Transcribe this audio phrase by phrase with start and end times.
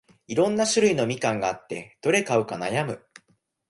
[0.25, 3.05] いろんな種類のみかんがあって、どれ買うか悩む